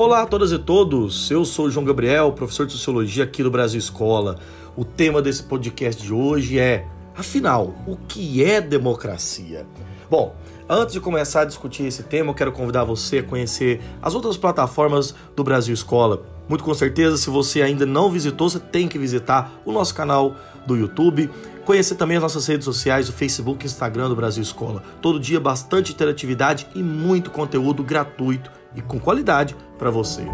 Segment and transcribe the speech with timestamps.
[0.00, 3.78] Olá a todas e todos, eu sou João Gabriel, professor de Sociologia aqui do Brasil
[3.78, 4.38] Escola.
[4.74, 9.66] O tema desse podcast de hoje é, afinal, o que é democracia?
[10.10, 10.34] Bom,
[10.66, 14.38] antes de começar a discutir esse tema, eu quero convidar você a conhecer as outras
[14.38, 16.22] plataformas do Brasil Escola.
[16.48, 20.34] Muito com certeza, se você ainda não visitou, você tem que visitar o nosso canal
[20.66, 21.28] do YouTube,
[21.66, 24.82] conhecer também as nossas redes sociais, o Facebook e Instagram do Brasil Escola.
[25.02, 30.24] Todo dia bastante interatividade e muito conteúdo gratuito e com qualidade para você.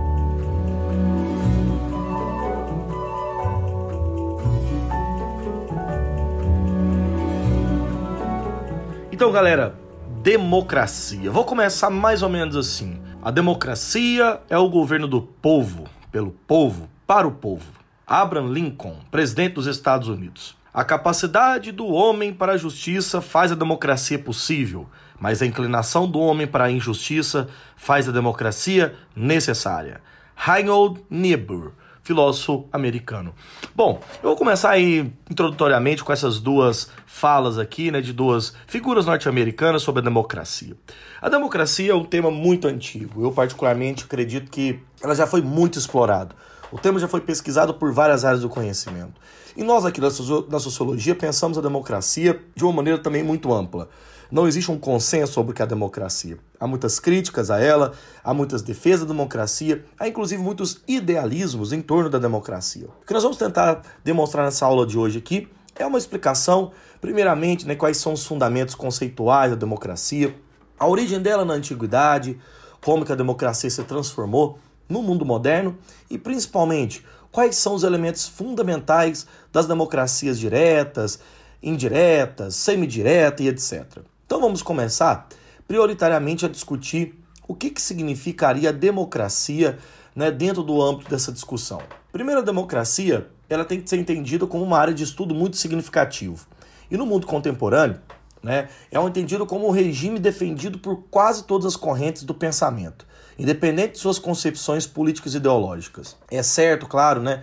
[9.10, 9.74] Então, galera,
[10.22, 11.30] democracia.
[11.30, 13.00] Vou começar mais ou menos assim.
[13.22, 17.72] A democracia é o governo do povo, pelo povo, para o povo.
[18.06, 20.56] Abraham Lincoln, presidente dos Estados Unidos.
[20.72, 24.86] A capacidade do homem para a justiça faz a democracia possível,
[25.20, 30.00] mas a inclinação do homem para a injustiça faz a democracia necessária.
[30.34, 33.34] Reinhold Niebuhr, filósofo americano.
[33.74, 39.06] Bom, eu vou começar aí introdutoriamente com essas duas falas aqui, né, de duas figuras
[39.06, 40.76] norte-americanas sobre a democracia.
[41.20, 43.24] A democracia é um tema muito antigo.
[43.24, 46.34] Eu particularmente acredito que ela já foi muito explorado.
[46.70, 49.14] O tema já foi pesquisado por várias áreas do conhecimento.
[49.56, 53.88] E nós aqui na sociologia pensamos a democracia de uma maneira também muito ampla.
[54.30, 56.38] Não existe um consenso sobre o que é a democracia.
[56.58, 57.92] Há muitas críticas a ela,
[58.24, 62.88] há muitas defesas da democracia, há inclusive muitos idealismos em torno da democracia.
[63.02, 67.66] O que nós vamos tentar demonstrar nessa aula de hoje aqui é uma explicação, primeiramente,
[67.66, 70.34] né, quais são os fundamentos conceituais da democracia,
[70.78, 72.38] a origem dela na antiguidade,
[72.84, 74.58] como que a democracia se transformou
[74.88, 75.76] no mundo moderno
[76.10, 81.18] e principalmente quais são os elementos fundamentais das democracias diretas,
[81.62, 83.98] indiretas, semidireta e etc.
[84.26, 85.28] Então vamos começar
[85.68, 87.14] prioritariamente a discutir
[87.46, 89.78] o que, que significaria democracia
[90.16, 91.80] né, dentro do âmbito dessa discussão.
[92.12, 96.44] Primeiro, a democracia ela tem que ser entendida como uma área de estudo muito significativo.
[96.90, 98.00] E no mundo contemporâneo,
[98.42, 103.06] né, é um entendido como um regime defendido por quase todas as correntes do pensamento
[103.38, 106.16] independente de suas concepções políticas e ideológicas.
[106.30, 107.42] É certo, claro, né,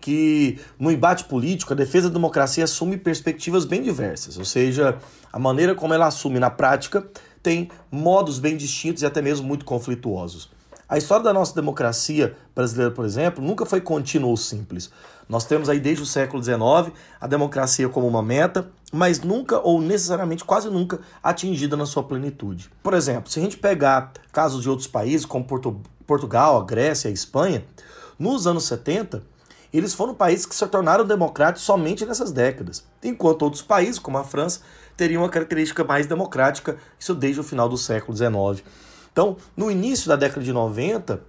[0.00, 4.98] que no embate político a defesa da democracia assume perspectivas bem diversas, ou seja,
[5.32, 7.06] a maneira como ela assume na prática
[7.42, 10.50] tem modos bem distintos e até mesmo muito conflituosos.
[10.88, 14.90] A história da nossa democracia brasileira, por exemplo, nunca foi contínua ou simples.
[15.28, 19.82] Nós temos aí desde o século XIX a democracia como uma meta, mas nunca ou
[19.82, 22.70] necessariamente quase nunca atingida na sua plenitude.
[22.82, 27.10] Por exemplo, se a gente pegar casos de outros países, como Porto, Portugal, a Grécia,
[27.10, 27.62] a Espanha,
[28.18, 29.22] nos anos 70,
[29.72, 34.24] eles foram países que se tornaram democráticos somente nessas décadas, enquanto outros países, como a
[34.24, 34.60] França,
[34.96, 38.66] teriam uma característica mais democrática, isso desde o final do século XIX.
[39.12, 41.20] Então, no início da década de 90,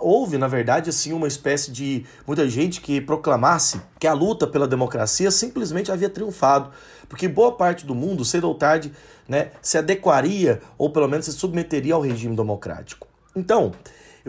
[0.00, 4.68] houve, na verdade, assim, uma espécie de muita gente que proclamasse que a luta pela
[4.68, 6.70] democracia simplesmente havia triunfado,
[7.08, 8.92] porque boa parte do mundo, cedo ou tarde,
[9.26, 13.06] né, se adequaria ou pelo menos se submeteria ao regime democrático.
[13.34, 13.72] Então,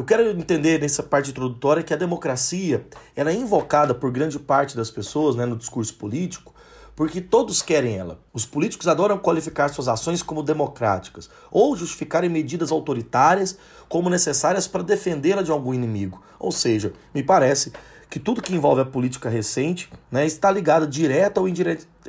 [0.01, 4.75] eu quero entender nessa parte introdutória que a democracia ela é invocada por grande parte
[4.75, 6.55] das pessoas né, no discurso político
[6.95, 8.19] porque todos querem ela.
[8.33, 13.55] Os políticos adoram qualificar suas ações como democráticas ou justificarem medidas autoritárias
[13.87, 16.19] como necessárias para defendê-la de algum inimigo.
[16.39, 17.71] Ou seja, me parece
[18.09, 21.47] que tudo que envolve a política recente né, está ligado direta ou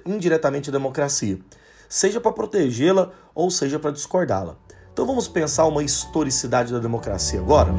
[0.07, 1.39] indiretamente à democracia,
[1.91, 4.57] seja para protegê-la ou seja para discordá-la.
[4.93, 7.73] Então vamos pensar uma historicidade da democracia agora?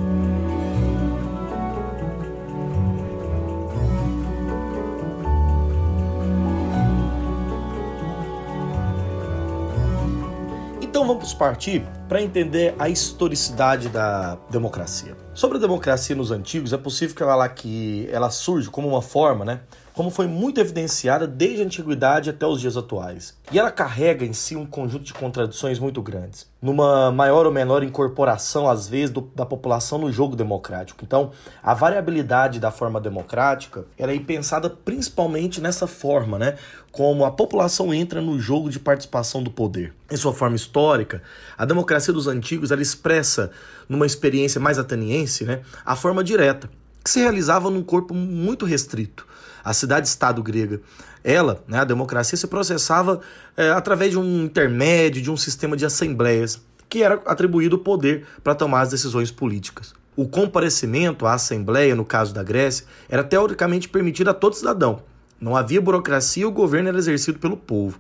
[10.81, 15.18] Então vamos partir para entender a historicidade da democracia.
[15.34, 19.44] Sobre a democracia nos antigos, é possível que ela, que ela surge como uma forma,
[19.44, 19.62] né,
[19.94, 23.38] como foi muito evidenciada desde a antiguidade até os dias atuais.
[23.51, 27.83] E ela carrega em si um conjunto de contradições muito grandes, numa maior ou menor
[27.83, 31.04] incorporação, às vezes, do, da população no jogo democrático.
[31.04, 31.31] Então,
[31.62, 36.56] a variabilidade da forma democrática era é pensada principalmente nessa forma, né?
[36.92, 39.94] Como a população entra no jogo de participação do poder.
[40.12, 41.21] Em sua forma histórica,
[41.57, 43.52] a democracia dos antigos ela expressa,
[43.88, 46.70] numa experiência mais ateniense, né, a forma direta,
[47.04, 49.26] que se realizava num corpo muito restrito
[49.64, 50.82] a cidade-estado grega.
[51.24, 53.22] Ela, né, a democracia, se processava
[53.56, 58.26] é, através de um intermédio, de um sistema de assembleias, que era atribuído o poder
[58.44, 59.94] para tomar as decisões políticas.
[60.16, 65.02] O comparecimento à assembleia, no caso da Grécia, era teoricamente permitido a todo cidadão,
[65.40, 68.00] Não havia burocracia, o governo era exercido pelo povo.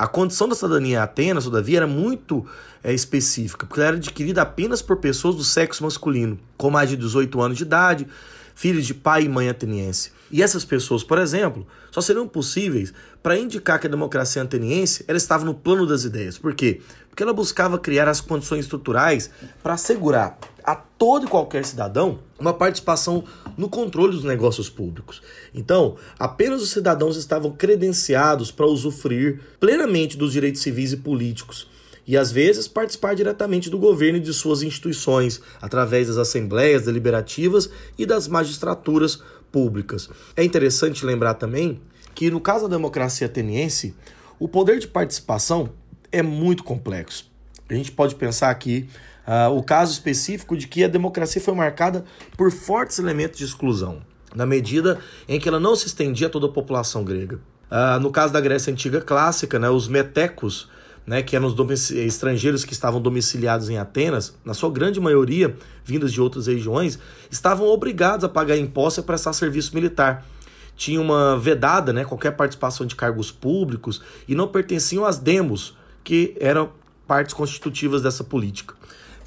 [0.00, 2.46] A condição da cidadania em Atenas, todavia, era muito
[2.82, 6.96] é, específica, porque ela era adquirida apenas por pessoas do sexo masculino, com mais de
[6.96, 8.06] 18 anos de idade,
[8.54, 10.10] filhos de pai e mãe ateniense.
[10.30, 12.92] E essas pessoas, por exemplo, só seriam possíveis
[13.22, 16.38] para indicar que a democracia ateniense ela estava no plano das ideias.
[16.38, 16.80] Por quê?
[17.08, 19.30] Porque ela buscava criar as condições estruturais
[19.62, 23.24] para assegurar a todo e qualquer cidadão uma participação
[23.56, 25.20] no controle dos negócios públicos.
[25.52, 31.68] Então, apenas os cidadãos estavam credenciados para usufruir plenamente dos direitos civis e políticos
[32.06, 37.70] e às vezes participar diretamente do governo e de suas instituições, através das assembleias deliberativas
[37.96, 40.08] e das magistraturas públicas.
[40.36, 41.80] É interessante lembrar também
[42.14, 43.94] que no caso da democracia ateniense,
[44.38, 45.70] o poder de participação
[46.10, 47.30] é muito complexo.
[47.68, 48.88] A gente pode pensar aqui
[49.26, 52.04] uh, o caso específico de que a democracia foi marcada
[52.36, 54.02] por fortes elementos de exclusão,
[54.34, 54.98] na medida
[55.28, 57.38] em que ela não se estendia a toda a população grega.
[57.70, 60.68] Uh, no caso da Grécia Antiga Clássica, né, os metecos
[61.06, 66.12] né, que eram os estrangeiros que estavam domiciliados em Atenas, na sua grande maioria vindos
[66.12, 66.98] de outras regiões,
[67.30, 70.24] estavam obrigados a pagar impostos e prestar serviço militar.
[70.76, 76.34] Tinha uma vedada né, qualquer participação de cargos públicos e não pertenciam às demos, que
[76.40, 76.70] eram
[77.06, 78.74] partes constitutivas dessa política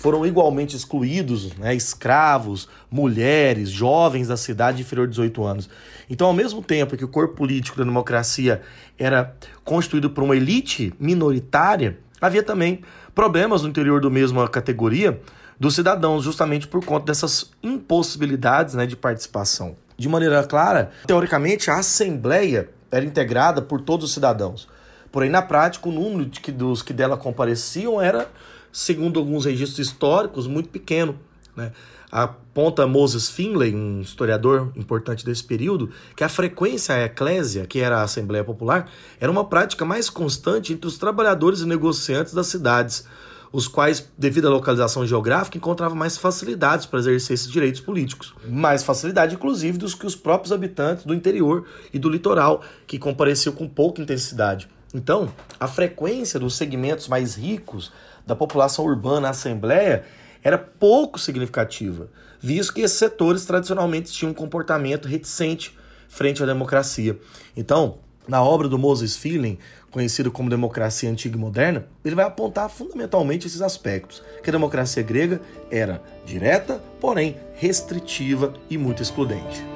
[0.03, 5.69] foram igualmente excluídos né, escravos, mulheres, jovens da cidade inferior de 18 anos.
[6.09, 8.61] Então, ao mesmo tempo que o corpo político da democracia
[8.99, 9.33] era
[9.63, 12.81] constituído por uma elite minoritária, havia também
[13.15, 15.21] problemas no interior do mesma categoria
[15.57, 19.77] dos cidadãos, justamente por conta dessas impossibilidades né, de participação.
[19.97, 24.67] De maneira clara, teoricamente, a Assembleia era integrada por todos os cidadãos.
[25.13, 28.27] Porém, na prática, o número de que, dos que dela compareciam era
[28.73, 31.17] segundo alguns registros históricos, muito pequeno.
[31.55, 31.71] Né?
[32.11, 37.99] Aponta Moses Finlay, um historiador importante desse período, que a frequência à eclésia, que era
[37.99, 38.89] a Assembleia Popular,
[39.19, 43.05] era uma prática mais constante entre os trabalhadores e negociantes das cidades,
[43.51, 48.33] os quais, devido à localização geográfica, encontravam mais facilidades para exercer esses direitos políticos.
[48.47, 53.53] Mais facilidade, inclusive, dos que os próprios habitantes do interior e do litoral, que compareciam
[53.53, 54.67] com pouca intensidade.
[54.93, 57.91] Então, a frequência dos segmentos mais ricos
[58.25, 60.03] da população urbana à Assembleia
[60.43, 62.09] era pouco significativa,
[62.39, 65.75] visto que esses setores tradicionalmente tinham um comportamento reticente
[66.07, 67.17] frente à democracia.
[67.55, 67.97] Então,
[68.27, 69.57] na obra do Moses Feeling,
[69.89, 75.03] conhecido como Democracia Antiga e Moderna, ele vai apontar fundamentalmente esses aspectos, que a democracia
[75.03, 75.41] grega
[75.71, 79.72] era direta, porém restritiva e muito excludente.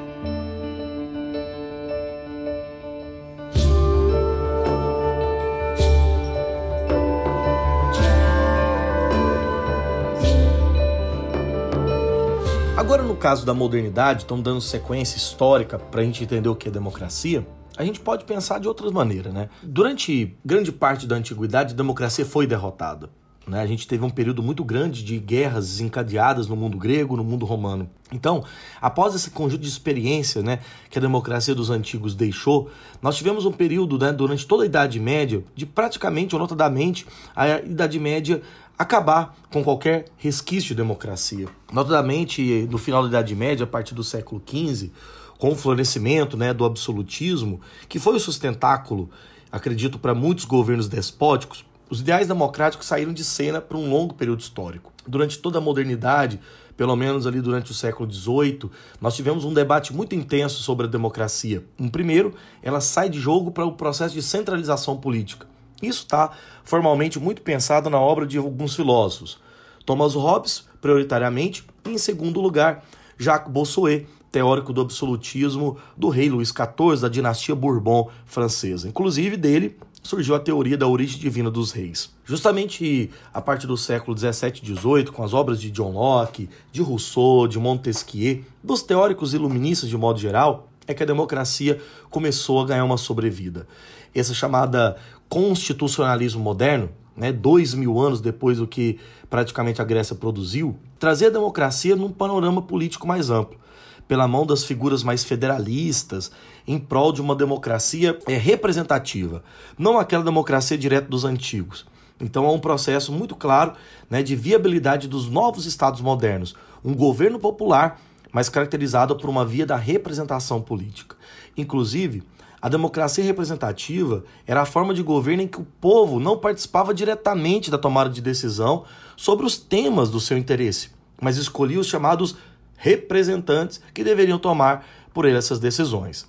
[13.18, 17.46] Caso da modernidade, estamos dando sequência histórica para a gente entender o que é democracia.
[17.75, 19.50] A gente pode pensar de outras maneiras, né?
[19.62, 23.10] Durante grande parte da antiguidade, a democracia foi derrotada.
[23.48, 23.62] Né?
[23.62, 27.46] A gente teve um período muito grande de guerras desencadeadas no mundo grego, no mundo
[27.46, 27.90] romano.
[28.12, 28.44] Então,
[28.81, 30.60] após esse conjunto de experiência né,
[30.90, 32.70] que a democracia dos antigos deixou,
[33.02, 37.06] nós tivemos um período né, durante toda a Idade Média de praticamente, ou notadamente,
[37.36, 38.42] a Idade Média
[38.77, 41.47] acabar com qualquer resquício de democracia.
[41.71, 44.91] Notadamente, no final da Idade Média, a partir do século XV,
[45.38, 47.59] com o florescimento né, do absolutismo,
[47.89, 49.09] que foi o sustentáculo,
[49.51, 54.41] acredito, para muitos governos despóticos, os ideais democráticos saíram de cena por um longo período
[54.41, 54.91] histórico.
[55.07, 56.39] Durante toda a modernidade,
[56.75, 58.69] pelo menos ali durante o século XVIII,
[59.00, 61.63] nós tivemos um debate muito intenso sobre a democracia.
[61.79, 65.48] Um primeiro, ela sai de jogo para o processo de centralização política.
[65.81, 66.31] Isso está
[66.63, 69.39] formalmente muito pensado na obra de alguns filósofos.
[69.86, 72.84] Thomas Hobbes, prioritariamente, e em segundo lugar,
[73.17, 78.88] Jacques Bossuet, teórico do absolutismo do rei Luís XIV, da dinastia Bourbon francesa.
[78.88, 82.13] Inclusive dele surgiu a teoria da origem divina dos reis.
[82.24, 86.81] Justamente a partir do século 17 e 18, com as obras de John Locke, de
[86.81, 92.65] Rousseau, de Montesquieu, dos teóricos iluministas de modo geral, é que a democracia começou a
[92.65, 93.67] ganhar uma sobrevida.
[94.15, 94.96] Essa chamada
[95.29, 101.31] constitucionalismo moderno, né, dois mil anos depois do que praticamente a Grécia produziu, trazia a
[101.31, 103.60] democracia num panorama político mais amplo,
[104.07, 106.31] pela mão das figuras mais federalistas,
[106.67, 109.43] em prol de uma democracia é, representativa,
[109.77, 111.86] não aquela democracia direta dos antigos.
[112.19, 113.74] Então é um processo muito claro
[114.10, 118.00] né, de viabilidade dos novos estados modernos, um governo popular,
[118.31, 121.15] mas caracterizado por uma via da representação política.
[121.55, 122.24] Inclusive,
[122.62, 127.70] a democracia representativa era a forma de governo em que o povo não participava diretamente
[127.70, 128.84] da tomada de decisão
[129.16, 130.90] sobre os temas do seu interesse,
[131.22, 132.36] mas escolhia os chamados
[132.76, 136.28] representantes que deveriam tomar por ele essas decisões.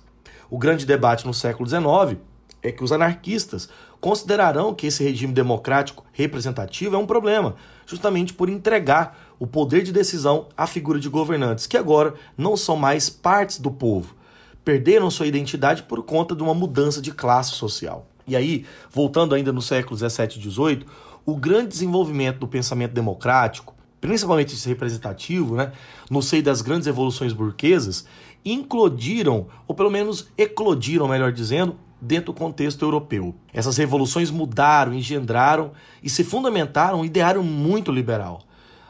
[0.49, 2.19] O grande debate no século XIX
[2.61, 3.69] é que os anarquistas
[3.99, 7.55] considerarão que esse regime democrático representativo é um problema,
[7.85, 12.75] justamente por entregar o poder de decisão à figura de governantes, que agora não são
[12.75, 14.15] mais partes do povo.
[14.63, 18.07] Perderam sua identidade por conta de uma mudança de classe social.
[18.27, 20.85] E aí, voltando ainda no século 17 e 18,
[21.25, 25.71] o grande desenvolvimento do pensamento democrático, principalmente esse representativo, né,
[26.09, 28.05] no seio das grandes evoluções burguesas,
[28.45, 33.35] inclodiram, ou pelo menos eclodiram, melhor dizendo, dentro do contexto europeu.
[33.53, 38.41] Essas revoluções mudaram, engendraram e se fundamentaram um ideário muito liberal,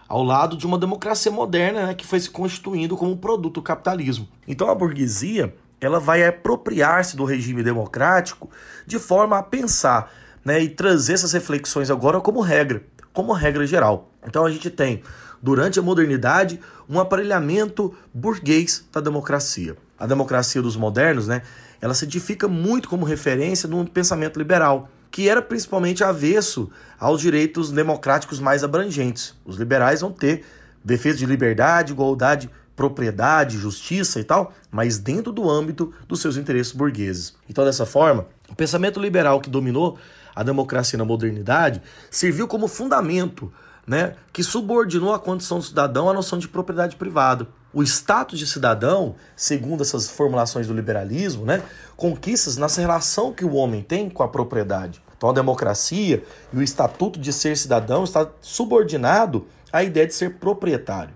[0.09, 4.27] ao lado de uma democracia moderna né, que foi se constituindo como produto do capitalismo.
[4.47, 8.49] Então a burguesia ela vai apropriar-se do regime democrático
[8.87, 10.11] de forma a pensar
[10.43, 14.09] né, e trazer essas reflexões agora como regra, como regra geral.
[14.25, 15.03] Então a gente tem,
[15.41, 19.77] durante a modernidade, um aparelhamento burguês da democracia.
[19.97, 21.43] A democracia dos modernos, né,
[21.79, 27.71] ela se edifica muito como referência num pensamento liberal, que era principalmente avesso aos direitos
[27.71, 29.35] democráticos mais abrangentes.
[29.45, 30.45] Os liberais vão ter
[30.83, 36.71] defesa de liberdade, igualdade, propriedade, justiça e tal, mas dentro do âmbito dos seus interesses
[36.71, 37.35] burgueses.
[37.49, 39.97] Então, dessa forma, o pensamento liberal que dominou
[40.35, 43.51] a democracia na modernidade serviu como fundamento
[43.85, 47.47] né, que subordinou a condição do cidadão à noção de propriedade privada.
[47.73, 51.61] O status de cidadão, segundo essas formulações do liberalismo, né,
[51.95, 55.01] conquistas nessa relação que o homem tem com a propriedade.
[55.15, 60.35] Então a democracia e o estatuto de ser cidadão está subordinado à ideia de ser
[60.35, 61.13] proprietário.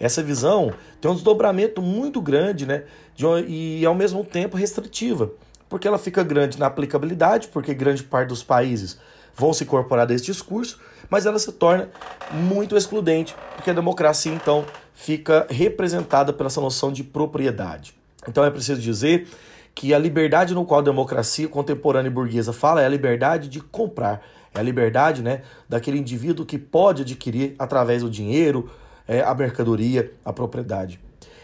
[0.00, 5.30] Essa visão tem um desdobramento muito grande né, de, e ao mesmo tempo restritiva,
[5.68, 8.98] porque ela fica grande na aplicabilidade, porque grande parte dos países
[9.36, 10.80] vão se incorporar desse discurso,
[11.12, 11.90] mas ela se torna
[12.32, 14.64] muito excludente, porque a democracia então
[14.94, 17.94] fica representada pela essa noção de propriedade.
[18.26, 19.28] Então é preciso dizer
[19.74, 23.60] que a liberdade no qual a democracia contemporânea e burguesa fala é a liberdade de
[23.60, 24.22] comprar,
[24.54, 28.70] é a liberdade né, daquele indivíduo que pode adquirir através do dinheiro,
[29.06, 30.98] é, a mercadoria, a propriedade.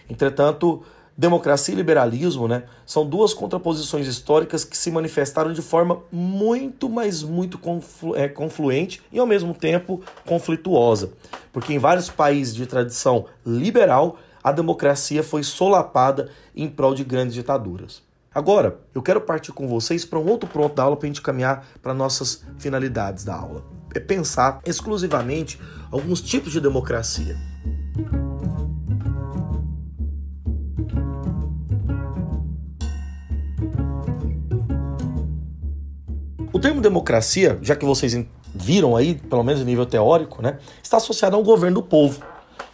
[0.09, 0.83] Entretanto,
[1.19, 7.25] democracia e liberalismo né, são duas contraposições históricas que se manifestaram de forma muito, mas
[7.25, 11.11] muito conflu é, confluente e ao mesmo tempo conflituosa.
[11.53, 17.35] Porque em vários países de tradição liberal, a democracia foi solapada em prol de grandes
[17.35, 18.01] ditaduras.
[18.33, 21.23] Agora, eu quero partir com vocês para um outro ponto da aula para a gente
[21.23, 23.65] caminhar para nossas finalidades da aula.
[23.93, 25.61] É pensar exclusivamente
[25.91, 27.37] alguns tipos de democracia.
[36.59, 38.21] O termo democracia, já que vocês
[38.53, 42.21] viram aí, pelo menos em nível teórico, né, está associado a um governo do povo.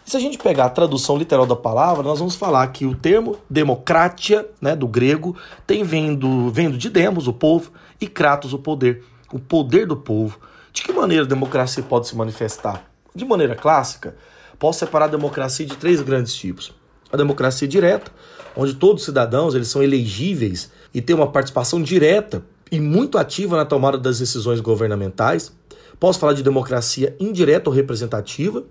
[0.03, 2.95] E se a gente pegar a tradução literal da palavra, nós vamos falar que o
[2.95, 5.37] termo democratia, né, do grego,
[5.67, 9.03] tem vindo, vindo de demos, o povo, e kratos, o poder.
[9.31, 10.39] O poder do povo.
[10.73, 12.89] De que maneira a democracia pode se manifestar?
[13.13, 14.15] De maneira clássica,
[14.57, 16.73] posso separar a democracia de três grandes tipos.
[17.13, 18.11] A democracia direta,
[18.57, 22.43] onde todos os cidadãos eles são elegíveis e têm uma participação direta
[22.75, 25.53] e muito ativa na tomada das decisões governamentais.
[25.97, 28.65] Posso falar de democracia indireta ou representativa,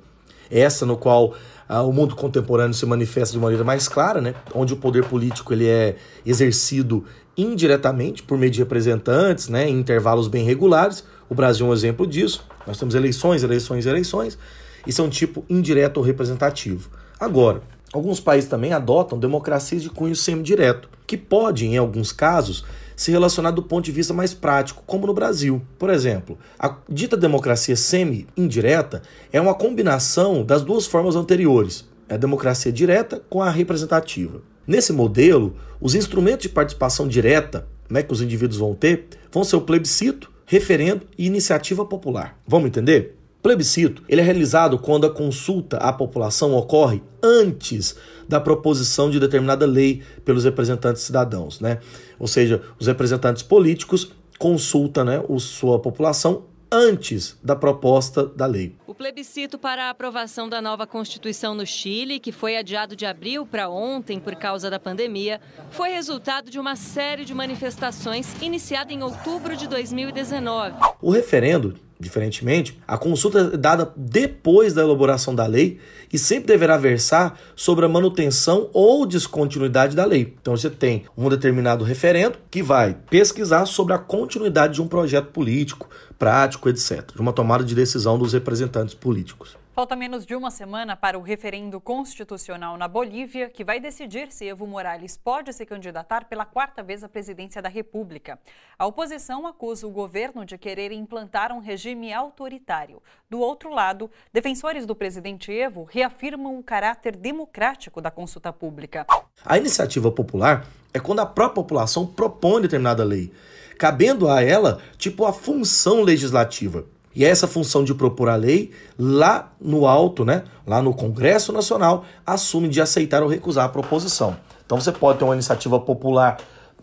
[0.50, 1.32] essa no qual
[1.66, 4.34] ah, o mundo contemporâneo se manifesta de maneira mais clara, né?
[4.54, 9.66] onde o poder político ele é exercido indiretamente por meio de representantes, né?
[9.66, 11.02] em intervalos bem regulares.
[11.30, 12.46] O Brasil é um exemplo disso.
[12.66, 14.38] Nós temos eleições, eleições, eleições.
[14.86, 16.90] É um tipo indireto ou representativo.
[17.18, 23.10] Agora, alguns países também adotam democracias de cunho semidireto, que pode, em alguns casos, se
[23.10, 25.62] relacionar do ponto de vista mais prático, como no Brasil.
[25.78, 32.72] Por exemplo, a dita democracia semi-indireta é uma combinação das duas formas anteriores, a democracia
[32.72, 34.42] direta com a representativa.
[34.66, 39.56] Nesse modelo, os instrumentos de participação direta né, que os indivíduos vão ter vão ser
[39.56, 42.38] o plebiscito, referendo e iniciativa popular.
[42.46, 43.16] Vamos entender?
[43.44, 47.94] Plebiscito ele é realizado quando a consulta à população ocorre antes
[48.26, 51.78] da proposição de determinada lei pelos representantes cidadãos, né?
[52.18, 58.76] Ou seja, os representantes políticos consultam né, a sua população antes da proposta da lei.
[58.86, 63.44] O plebiscito para a aprovação da nova Constituição no Chile, que foi adiado de abril
[63.44, 65.38] para ontem por causa da pandemia,
[65.70, 70.76] foi resultado de uma série de manifestações iniciada em outubro de 2019.
[71.02, 75.78] O referendo Diferentemente, a consulta é dada depois da elaboração da lei
[76.12, 80.34] e sempre deverá versar sobre a manutenção ou descontinuidade da lei.
[80.40, 85.26] Então você tem um determinado referendo que vai pesquisar sobre a continuidade de um projeto
[85.26, 89.56] político, prático, etc., de uma tomada de decisão dos representantes políticos.
[89.74, 94.46] Falta menos de uma semana para o referendo constitucional na Bolívia, que vai decidir se
[94.46, 98.38] Evo Morales pode se candidatar pela quarta vez à presidência da República.
[98.78, 103.02] A oposição acusa o governo de querer implantar um regime autoritário.
[103.28, 109.04] Do outro lado, defensores do presidente Evo reafirmam o caráter democrático da consulta pública.
[109.44, 113.32] A iniciativa popular é quando a própria população propõe determinada lei,
[113.76, 116.86] cabendo a ela, tipo, a função legislativa.
[117.14, 121.52] E é essa função de propor a lei, lá no alto, né, lá no Congresso
[121.52, 124.36] Nacional, assume de aceitar ou recusar a proposição.
[124.66, 126.38] Então você pode ter uma iniciativa popular,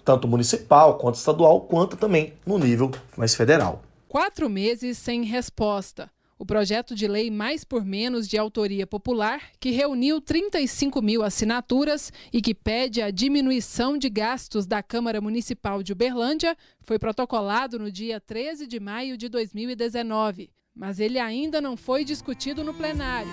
[0.06, 3.82] tanto municipal quanto estadual, quanto também no nível mais federal.
[4.08, 6.10] Quatro meses sem resposta
[6.42, 12.12] o projeto de lei Mais por Menos de autoria popular, que reuniu 35 mil assinaturas
[12.34, 17.92] e que pede a diminuição de gastos da Câmara Municipal de Uberlândia, foi protocolado no
[17.92, 20.50] dia 13 de maio de 2019.
[20.74, 23.30] Mas ele ainda não foi discutido no plenário.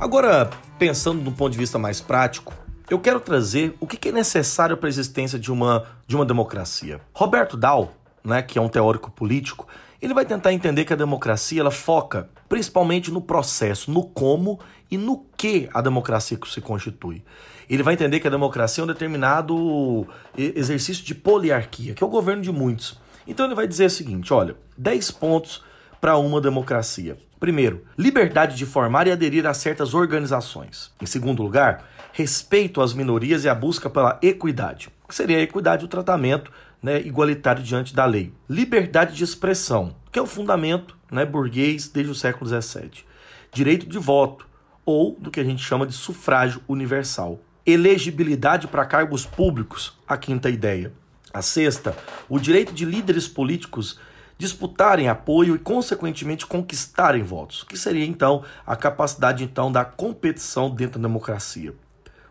[0.00, 0.50] Agora,
[0.80, 2.54] pensando do ponto de vista mais prático,
[2.88, 7.02] eu quero trazer o que é necessário para a existência de uma, de uma democracia.
[7.12, 7.92] Roberto Dahl,
[8.24, 9.68] né, que é um teórico político,
[10.00, 14.58] ele vai tentar entender que a democracia ela foca principalmente no processo, no como
[14.90, 17.22] e no que a democracia se constitui.
[17.68, 22.10] Ele vai entender que a democracia é um determinado exercício de poliarquia, que é o
[22.10, 22.98] governo de muitos.
[23.26, 25.62] Então ele vai dizer o seguinte: olha, 10 pontos
[26.00, 27.18] para uma democracia.
[27.40, 30.92] Primeiro, liberdade de formar e aderir a certas organizações.
[31.00, 35.80] Em segundo lugar, respeito às minorias e a busca pela equidade, que seria a equidade
[35.82, 38.34] do tratamento né, igualitário diante da lei.
[38.46, 43.06] Liberdade de expressão, que é o fundamento né, burguês desde o século XVII.
[43.50, 44.46] Direito de voto,
[44.84, 47.40] ou do que a gente chama de sufrágio universal.
[47.64, 50.92] Elegibilidade para cargos públicos, a quinta ideia.
[51.32, 51.96] A sexta,
[52.28, 53.98] o direito de líderes políticos
[54.40, 60.98] disputarem apoio e consequentemente conquistarem votos, que seria então a capacidade então da competição dentro
[60.98, 61.74] da democracia.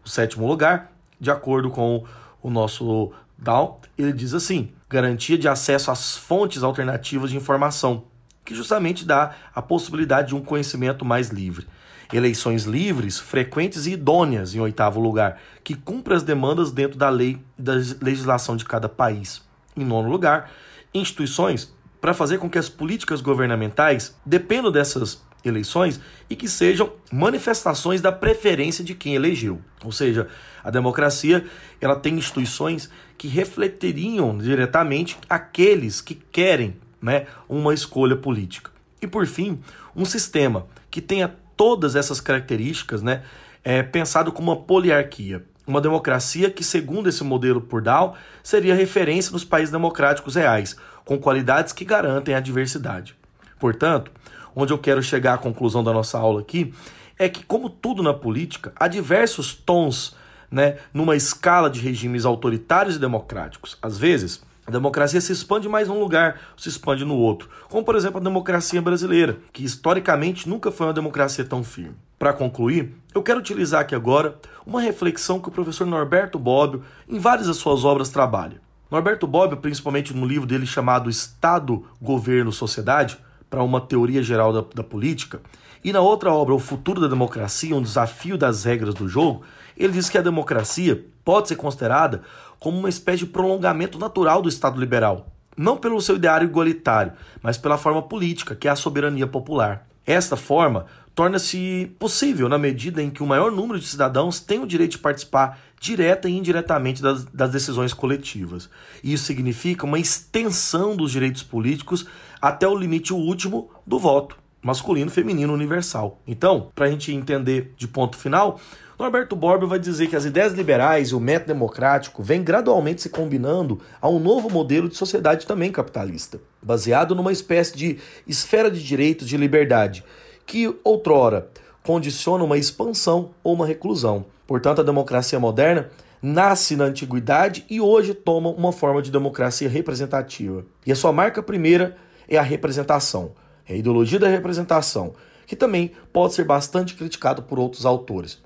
[0.03, 2.03] O sétimo lugar, de acordo com
[2.41, 8.05] o nosso Down, ele diz assim: garantia de acesso às fontes alternativas de informação,
[8.43, 11.67] que justamente dá a possibilidade de um conhecimento mais livre.
[12.11, 17.39] Eleições livres, frequentes e idôneas, em oitavo lugar, que cumpre as demandas dentro da lei
[17.55, 19.43] e da legislação de cada país.
[19.77, 20.49] Em nono lugar,
[20.91, 28.01] instituições para fazer com que as políticas governamentais dependam dessas eleições e que sejam manifestações
[28.01, 29.61] da preferência de quem elegeu.
[29.83, 30.27] Ou seja,
[30.63, 31.45] a democracia
[31.79, 38.71] ela tem instituições que refletiriam diretamente aqueles que querem né, uma escolha política.
[39.01, 39.59] E por fim,
[39.95, 43.23] um sistema que tenha todas essas características, né,
[43.63, 45.43] é pensado como uma poliarquia.
[45.69, 51.15] Uma democracia que, segundo esse modelo por Dow, seria referência nos países democráticos reais, com
[51.19, 53.15] qualidades que garantem a diversidade.
[53.59, 54.11] Portanto,
[54.55, 56.73] onde eu quero chegar à conclusão da nossa aula aqui
[57.19, 60.15] é que, como tudo na política, há diversos tons
[60.49, 63.77] né, numa escala de regimes autoritários e democráticos.
[63.79, 67.49] Às vezes, a democracia se expande mais num lugar, se expande no outro.
[67.67, 71.95] Como, por exemplo, a democracia brasileira, que historicamente nunca foi uma democracia tão firme.
[72.19, 77.17] Para concluir, eu quero utilizar aqui agora uma reflexão que o professor Norberto Bobbio, em
[77.17, 78.61] várias das suas obras, trabalha.
[78.91, 83.17] Norberto Bobbio, principalmente no livro dele chamado Estado, Governo, Sociedade,
[83.49, 85.41] para uma teoria geral da, da, política,
[85.83, 89.43] e na outra obra, O Futuro da Democracia, um desafio das regras do jogo,
[89.77, 92.21] ele diz que a democracia pode ser considerada
[92.59, 97.57] como uma espécie de prolongamento natural do Estado liberal, não pelo seu ideário igualitário, mas
[97.57, 99.87] pela forma política, que é a soberania popular.
[100.05, 104.67] Esta forma torna-se possível na medida em que o maior número de cidadãos tem o
[104.67, 108.69] direito de participar direta e indiretamente das, das, decisões coletivas.
[109.01, 112.05] Isso significa uma extensão dos direitos políticos
[112.41, 116.19] até o limite último do voto masculino, feminino, universal.
[116.27, 118.59] Então, para a gente entender de ponto final,
[118.97, 123.09] Norberto Borbio vai dizer que as ideias liberais e o método democrático vêm gradualmente se
[123.09, 128.83] combinando a um novo modelo de sociedade também capitalista, baseado numa espécie de esfera de
[128.83, 130.03] direitos de liberdade
[130.45, 131.47] que outrora
[131.83, 134.25] condiciona uma expansão ou uma reclusão.
[134.45, 135.89] Portanto, a democracia moderna
[136.21, 140.65] nasce na antiguidade e hoje toma uma forma de democracia representativa.
[140.85, 141.95] E a sua marca primeira
[142.27, 143.31] é a representação,
[143.69, 145.13] é a ideologia da representação,
[145.45, 148.41] que também pode ser bastante criticado por outros autores.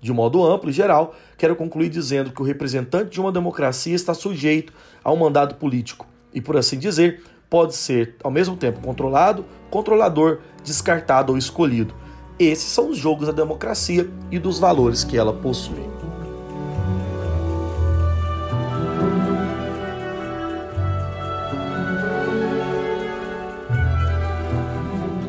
[0.00, 4.12] De modo amplo e geral, quero concluir dizendo que o representante de uma democracia está
[4.12, 9.44] sujeito a um mandato político e, por assim dizer, pode ser ao mesmo tempo controlado,
[9.70, 11.94] controlador, descartado ou escolhido.
[12.38, 16.05] Esses são os jogos da democracia e dos valores que ela possui.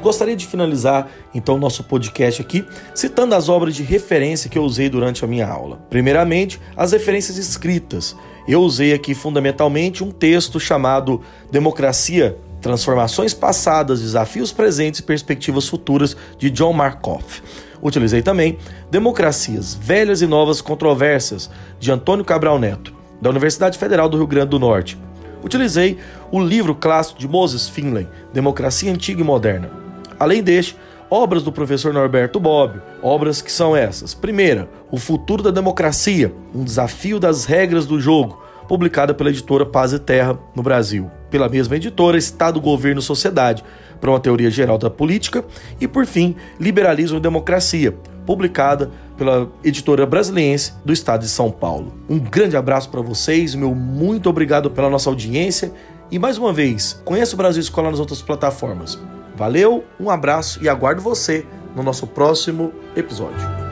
[0.08, 2.66] Gostaria de finalizar então o nosso podcast aqui
[2.96, 5.82] citando as obras de referência que eu usei durante a minha aula.
[5.90, 8.16] Primeiramente, as referências escritas.
[8.48, 16.16] Eu usei aqui fundamentalmente um texto chamado Democracia Transformações Passadas, Desafios Presentes e Perspectivas Futuras,
[16.38, 17.44] de John Markoff.
[17.82, 18.58] Utilizei também
[18.90, 21.50] Democracias Velhas e Novas Controvérsias,
[21.82, 24.98] de Antônio Cabral Neto, da Universidade Federal do Rio Grande do Norte.
[25.44, 25.98] Utilizei
[26.32, 29.87] o livro clássico de Moses Finlay, Democracia Antiga e Moderna.
[30.20, 30.76] Além deste,
[31.10, 34.14] obras do professor Norberto Bobbio, obras que são essas.
[34.14, 39.94] Primeira, O Futuro da Democracia, um desafio das regras do jogo, publicada pela editora Paz
[39.94, 41.10] e Terra no Brasil.
[41.30, 43.64] Pela mesma editora, Estado, Governo Sociedade,
[44.00, 45.44] para uma teoria geral da política.
[45.80, 51.94] E, por fim, Liberalismo e Democracia, publicada pela editora brasiliense do estado de São Paulo.
[52.10, 55.72] Um grande abraço para vocês, meu muito obrigado pela nossa audiência
[56.12, 59.00] e mais uma vez, conheça o Brasil Escola nas outras plataformas.
[59.38, 61.46] Valeu, um abraço e aguardo você
[61.76, 63.67] no nosso próximo episódio.